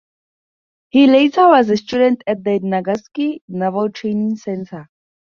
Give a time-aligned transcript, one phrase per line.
[0.89, 4.89] He later was a student at the Nagasaki Naval Training Center.